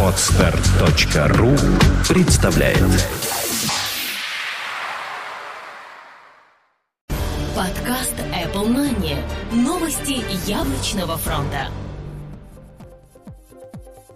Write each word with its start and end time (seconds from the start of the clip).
Отстар.ру 0.00 1.50
представляет 2.08 2.78
Подкаст 7.56 8.14
Apple 8.32 8.68
Money. 8.68 9.16
Новости 9.52 10.22
яблочного 10.48 11.16
фронта. 11.16 11.66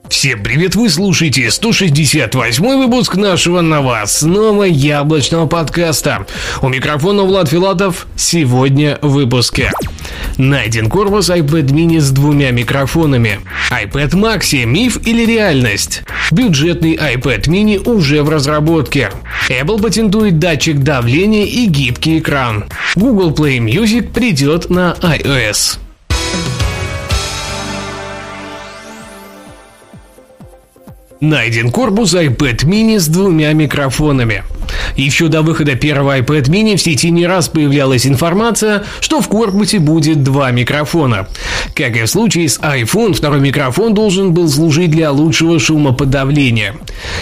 Всем 0.09 0.43
привет, 0.43 0.75
вы 0.75 0.89
слушаете 0.89 1.51
168 1.51 2.65
выпуск 2.65 3.17
нашего 3.17 3.61
новостного 3.61 4.65
яблочного 4.65 5.47
подкаста. 5.47 6.27
У 6.63 6.69
микрофона 6.69 7.25
Влад 7.25 7.49
Филатов 7.51 8.07
сегодня 8.17 8.99
в 9.03 9.11
выпуске. 9.11 9.71
Найден 10.39 10.89
корпус 10.89 11.31
iPad 11.31 11.67
mini 11.67 12.01
с 12.01 12.11
двумя 12.11 12.53
микрофонами. 12.53 13.41
iPad 13.71 14.13
Maxi– 14.13 14.65
миф 14.67 14.99
или 15.07 15.27
реальность? 15.27 16.03
Бюджетный 16.31 16.95
iPad 16.95 17.43
mini 17.47 17.79
уже 17.79 18.23
в 18.23 18.31
разработке. 18.31 19.11
Apple 19.51 19.83
патентует 19.83 20.39
датчик 20.39 20.79
давления 20.79 21.45
и 21.45 21.67
гибкий 21.67 22.19
экран. 22.19 22.65
Google 22.95 23.33
Play 23.35 23.59
Music 23.59 24.11
придет 24.13 24.71
на 24.71 24.97
iOS. 25.01 25.79
Найден 31.21 31.73
корпус 31.73 32.15
iPad 32.15 32.65
mini 32.65 33.01
с 33.01 33.09
двумя 33.09 33.53
микрофонами. 33.53 34.45
Еще 34.97 35.27
до 35.27 35.43
выхода 35.43 35.75
первого 35.75 36.17
iPad 36.19 36.49
mini 36.49 36.77
в 36.77 36.81
сети 36.81 37.11
не 37.11 37.27
раз 37.27 37.49
появлялась 37.49 38.07
информация, 38.07 38.85
что 39.01 39.21
в 39.21 39.27
корпусе 39.27 39.81
будет 39.81 40.23
два 40.23 40.53
микрофона. 40.53 41.27
Как 41.79 41.97
и 41.97 42.03
в 42.03 42.09
случае 42.09 42.49
с 42.49 42.59
iPhone, 42.59 43.13
второй 43.13 43.39
микрофон 43.39 43.95
должен 43.95 44.33
был 44.35 44.49
служить 44.49 44.91
для 44.91 45.13
лучшего 45.13 45.61
шумоподавления. 45.61 46.75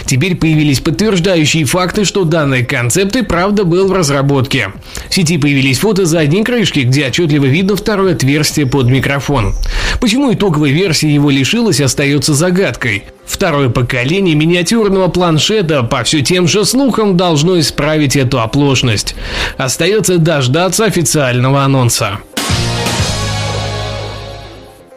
Теперь 0.06 0.34
появились 0.34 0.80
подтверждающие 0.80 1.66
факты, 1.66 2.06
что 2.06 2.24
данный 2.24 2.64
концепт 2.64 3.16
и 3.16 3.22
правда 3.22 3.64
был 3.64 3.86
в 3.86 3.92
разработке. 3.92 4.72
В 5.10 5.14
сети 5.14 5.36
появились 5.36 5.80
фото 5.80 6.06
задней 6.06 6.42
крышки, 6.42 6.80
где 6.80 7.08
отчетливо 7.08 7.44
видно 7.44 7.76
второе 7.76 8.14
отверстие 8.14 8.64
под 8.64 8.86
микрофон. 8.86 9.52
Почему 10.00 10.32
итоговая 10.32 10.70
версия 10.70 11.12
его 11.12 11.28
лишилась, 11.28 11.82
остается 11.82 12.32
загадкой. 12.32 13.04
Второе 13.26 13.68
поколение 13.68 14.34
миниатюрного 14.34 15.08
планшета 15.08 15.82
по 15.82 16.02
все 16.02 16.22
тем 16.22 16.48
же 16.48 16.64
слухам 16.64 17.18
должно 17.18 17.60
исправить 17.60 18.16
эту 18.16 18.40
оплошность. 18.40 19.16
Остается 19.58 20.16
дождаться 20.16 20.86
официального 20.86 21.62
анонса 21.62 22.20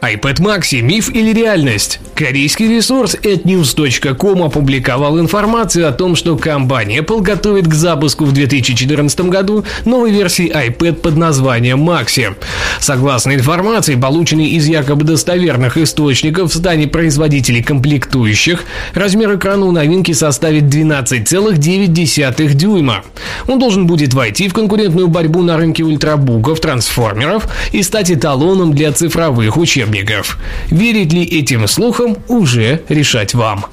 iPad 0.02 0.40
Maxi– 0.40 0.82
миф 0.82 1.14
или 1.14 1.34
реальность? 1.34 2.00
Корейский 2.16 2.74
ресурс 2.74 3.16
atnews.com 3.16 4.44
опубликовал 4.44 5.20
информацию 5.20 5.90
о 5.90 5.92
том, 5.92 6.16
что 6.16 6.38
компания 6.38 7.00
Apple 7.00 7.22
готовит 7.22 7.68
к 7.68 7.74
запуску 7.74 8.24
в 8.24 8.32
2014 8.32 9.20
году 9.22 9.66
новой 9.84 10.12
версии 10.12 10.50
iPad 10.50 10.94
под 10.94 11.18
названием 11.18 11.90
Maxi. 11.90 12.34
Согласно 12.80 13.34
информации, 13.34 13.96
полученной 13.96 14.48
из 14.48 14.68
якобы 14.68 15.04
достоверных 15.04 15.76
источников 15.76 16.54
в 16.54 16.58
стане 16.58 16.88
производителей 16.88 17.62
комплектующих, 17.62 18.64
размер 18.94 19.36
экрана 19.36 19.66
у 19.66 19.72
новинки 19.72 20.14
составит 20.14 20.64
12,9 20.64 22.54
дюйма. 22.54 23.04
Он 23.48 23.60
должен 23.60 23.86
будет 23.86 24.14
войти 24.14 24.48
в 24.48 24.54
конкурентную 24.54 25.10
борьбу 25.10 25.42
на 25.42 25.58
рынке 25.58 25.84
ультрабуков, 25.84 26.62
трансформеров 26.62 27.50
и 27.74 27.84
стать 27.84 28.12
эталоном 28.12 28.74
для 28.74 28.94
цифровых 28.94 29.58
учебников 29.58 29.89
учебников. 29.90 30.38
Верить 30.70 31.14
ли 31.14 31.24
этим 31.24 31.68
слухам, 31.68 32.18
уже 32.28 32.82
решать 32.90 33.34
вам. 33.34 33.66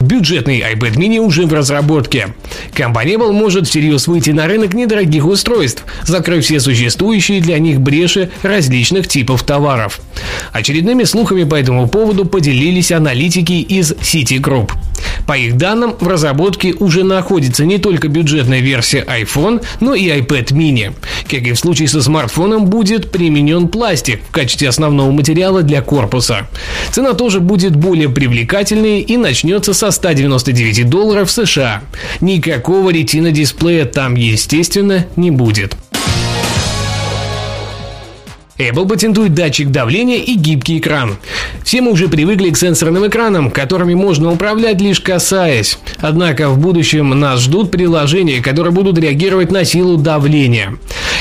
Бюджетный 0.00 0.60
iPad 0.60 0.96
mini 0.96 1.18
уже 1.18 1.46
в 1.46 1.52
разработке. 1.52 2.34
Компания 2.74 3.14
Apple 3.14 3.30
может 3.30 3.68
всерьез 3.68 4.08
выйти 4.08 4.30
на 4.30 4.48
рынок 4.48 4.74
недорогих 4.74 5.24
устройств, 5.24 5.84
закрыв 6.02 6.44
все 6.44 6.58
существующие 6.58 7.40
для 7.40 7.58
них 7.60 7.80
бреши 7.80 8.30
различных 8.42 9.06
типов 9.06 9.44
товаров. 9.44 10.00
Очередными 10.52 11.04
слухами 11.04 11.44
по 11.44 11.54
этому 11.54 11.86
поводу 11.86 12.24
поделились 12.24 12.90
аналитики 12.90 13.52
из 13.52 13.92
Citigroup. 13.92 14.72
По 15.26 15.36
их 15.36 15.56
данным, 15.56 15.94
в 15.98 16.06
разработке 16.06 16.74
уже 16.78 17.04
находится 17.04 17.64
не 17.64 17.78
только 17.78 18.08
бюджетная 18.08 18.60
версия 18.60 19.04
iPhone, 19.04 19.64
но 19.80 19.94
и 19.94 20.08
iPad 20.08 20.52
mini. 20.52 20.94
Как 21.24 21.42
и 21.42 21.52
в 21.52 21.58
случае 21.58 21.88
со 21.88 22.02
смартфоном, 22.02 22.66
будет 22.66 23.10
применен 23.10 23.68
пластик 23.68 24.22
в 24.28 24.30
качестве 24.30 24.68
основного 24.68 25.10
материала 25.10 25.62
для 25.62 25.82
корпуса. 25.82 26.48
Цена 26.90 27.14
тоже 27.14 27.40
будет 27.40 27.76
более 27.76 28.08
привлекательной 28.08 29.00
и 29.00 29.16
начнется 29.16 29.74
со 29.74 29.90
199 29.90 30.88
долларов 30.88 31.30
США. 31.30 31.82
Никакого 32.20 32.90
ретина 32.90 33.30
дисплея 33.30 33.84
там, 33.84 34.14
естественно, 34.14 35.06
не 35.16 35.30
будет. 35.30 35.76
Apple 38.70 38.88
патентует 38.88 39.34
датчик 39.34 39.70
давления 39.70 40.18
и 40.18 40.34
гибкий 40.34 40.78
экран. 40.78 41.16
Все 41.64 41.80
мы 41.80 41.92
уже 41.92 42.08
привыкли 42.08 42.50
к 42.50 42.56
сенсорным 42.56 43.06
экранам, 43.06 43.50
которыми 43.50 43.94
можно 43.94 44.30
управлять 44.30 44.80
лишь 44.80 45.00
касаясь. 45.00 45.78
Однако 45.98 46.48
в 46.48 46.58
будущем 46.58 47.10
нас 47.10 47.40
ждут 47.40 47.70
приложения, 47.70 48.40
которые 48.40 48.72
будут 48.72 48.98
реагировать 48.98 49.50
на 49.50 49.64
силу 49.64 49.96
давления. 49.96 50.76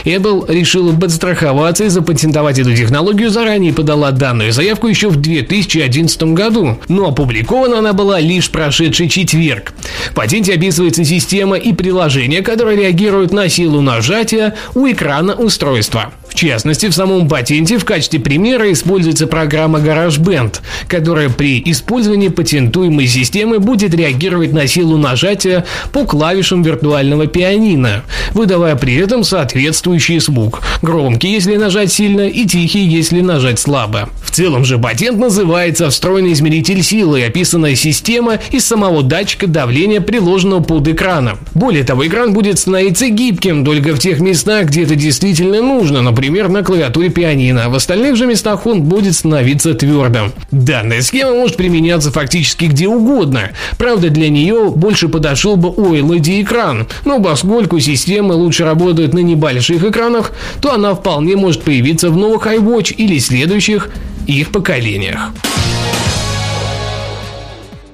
Apple 0.05 0.51
решила 0.51 0.95
подстраховаться 0.95 1.85
и 1.85 1.89
запатентовать 1.89 2.59
эту 2.59 2.75
технологию 2.75 3.29
заранее 3.29 3.73
подала 3.73 4.11
данную 4.11 4.51
заявку 4.51 4.87
еще 4.87 5.09
в 5.09 5.17
2011 5.17 6.23
году, 6.23 6.79
но 6.87 7.09
опубликована 7.09 7.79
она 7.79 7.93
была 7.93 8.19
лишь 8.19 8.49
прошедший 8.49 9.09
четверг. 9.09 9.73
В 10.09 10.13
патенте 10.13 10.53
описывается 10.53 11.05
система 11.05 11.57
и 11.57 11.73
приложение, 11.73 12.41
которые 12.41 12.77
реагируют 12.77 13.31
на 13.31 13.49
силу 13.49 13.81
нажатия 13.81 14.55
у 14.73 14.87
экрана 14.89 15.35
устройства. 15.35 16.11
Частности, 16.41 16.87
в 16.87 16.93
самом 16.95 17.29
патенте 17.29 17.77
в 17.77 17.85
качестве 17.85 18.19
примера 18.19 18.71
используется 18.71 19.27
программа 19.27 19.77
GarageBand, 19.77 20.61
которая 20.87 21.29
при 21.29 21.61
использовании 21.63 22.29
патентуемой 22.29 23.05
системы 23.05 23.59
будет 23.59 23.93
реагировать 23.93 24.51
на 24.51 24.65
силу 24.65 24.97
нажатия 24.97 25.65
по 25.93 26.03
клавишам 26.03 26.63
виртуального 26.63 27.27
пианино, 27.27 28.03
выдавая 28.33 28.75
при 28.75 28.95
этом 28.95 29.23
соответствующий 29.23 30.17
звук. 30.17 30.63
Громкий, 30.81 31.31
если 31.31 31.57
нажать 31.57 31.93
сильно, 31.93 32.27
и 32.27 32.47
тихий, 32.47 32.87
если 32.87 33.21
нажать 33.21 33.59
слабо. 33.59 34.09
В 34.25 34.31
целом 34.31 34.65
же 34.65 34.79
патент 34.79 35.19
называется 35.19 35.91
«Встроенный 35.91 36.33
измеритель 36.33 36.81
силы» 36.81 37.19
и 37.19 37.23
описанная 37.25 37.75
система 37.75 38.39
из 38.49 38.65
самого 38.65 39.03
датчика 39.03 39.45
давления, 39.45 40.01
приложенного 40.01 40.63
под 40.63 40.87
экраном. 40.87 41.37
Более 41.53 41.83
того, 41.83 42.07
экран 42.07 42.33
будет 42.33 42.57
становиться 42.57 43.09
гибким 43.09 43.63
только 43.63 43.93
в 43.93 43.99
тех 43.99 44.19
местах, 44.19 44.65
где 44.67 44.83
это 44.83 44.95
действительно 44.95 45.61
нужно, 45.61 46.01
например, 46.01 46.30
например, 46.31 46.47
на 46.47 46.63
клавиатуре 46.63 47.09
пианино, 47.09 47.69
в 47.69 47.75
остальных 47.75 48.15
же 48.15 48.25
местах 48.25 48.65
он 48.65 48.83
будет 48.83 49.15
становиться 49.15 49.73
твердым. 49.73 50.31
Данная 50.49 51.01
схема 51.01 51.33
может 51.33 51.57
применяться 51.57 52.09
фактически 52.09 52.65
где 52.65 52.87
угодно. 52.87 53.51
Правда, 53.77 54.09
для 54.09 54.29
нее 54.29 54.71
больше 54.73 55.09
подошел 55.09 55.57
бы 55.57 55.67
OLED 55.67 56.41
экран, 56.41 56.87
но 57.03 57.21
поскольку 57.21 57.81
системы 57.81 58.35
лучше 58.35 58.63
работают 58.63 59.13
на 59.13 59.19
небольших 59.19 59.83
экранах, 59.83 60.31
то 60.61 60.73
она 60.73 60.95
вполне 60.95 61.35
может 61.35 61.63
появиться 61.63 62.09
в 62.09 62.15
новых 62.15 62.47
iWatch 62.47 62.93
или 62.93 63.19
следующих 63.19 63.89
их 64.25 64.51
поколениях. 64.51 65.31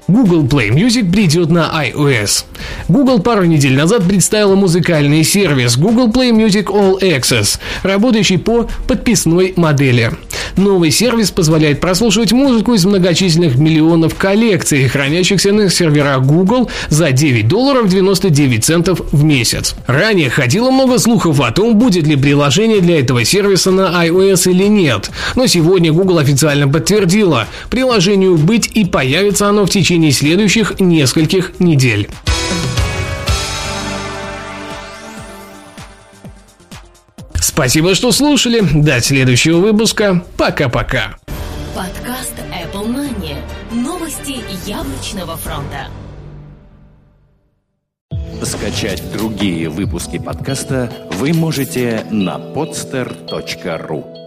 Google 0.08 0.48
Play 0.48 0.70
Music 0.70 1.12
придет 1.12 1.50
на 1.50 1.70
iOS. 1.86 2.46
Google 2.88 3.22
пару 3.22 3.44
недель 3.44 3.76
назад 3.76 4.08
представила 4.08 4.56
музыкальный 4.56 5.24
сервис 5.24 5.78
Google 5.78 6.10
Play 6.12 6.32
Music 6.32 6.68
All 6.68 7.00
Access, 7.02 7.60
работающий 7.84 8.38
по 8.38 8.70
подписной 8.88 9.54
модели. 9.58 10.12
Новый 10.58 10.90
сервис 10.90 11.30
позволяет 11.30 11.80
прослушивать 11.80 12.32
музыку 12.32 12.74
из 12.74 12.84
многочисленных 12.84 13.58
миллионов 13.58 14.16
коллекций, 14.16 14.88
хранящихся 14.88 15.54
на 15.54 15.70
серверах 15.70 16.24
Google 16.24 16.70
за 16.90 17.12
9 17.12 17.48
долларов 17.48 17.88
99 17.88 18.66
центов 18.66 19.02
в 19.12 19.24
месяц. 19.24 19.76
Ранее 19.86 20.32
ходило 20.32 20.72
много 20.72 20.98
слухов 20.98 21.40
о 21.42 21.52
том, 21.52 21.78
будет 21.78 22.08
ли 22.08 22.16
приложение 22.16 22.82
для 22.82 23.00
этого 23.00 23.24
сервиса 23.24 23.70
на 23.70 24.04
iOS 24.04 24.50
или 24.50 24.66
нет. 24.66 25.12
Но 25.36 25.46
сегодня 25.46 25.94
Google 25.94 26.18
официально 26.18 26.68
подтвердила, 26.68 27.48
приложению 27.70 28.36
быть 28.36 28.68
и 28.74 28.84
появится 28.84 29.48
оно 29.48 29.68
в 29.68 29.70
течение 29.70 30.12
следующих 30.12 30.80
нескольких 30.80 31.54
недель. 31.60 32.10
Спасибо, 37.58 37.96
что 37.96 38.12
слушали. 38.12 38.62
До 38.62 39.02
следующего 39.02 39.58
выпуска. 39.58 40.24
Пока-пока. 40.38 41.16
Подкаст 41.76 42.36
Apple 42.54 42.86
Money. 42.86 43.36
Новости 43.72 44.44
яблочного 44.70 45.36
фронта. 45.38 45.88
Скачать 48.44 49.02
другие 49.12 49.70
выпуски 49.70 50.20
подкаста 50.20 50.92
вы 51.14 51.34
можете 51.34 52.06
на 52.12 52.38
podster.ru 52.38 54.27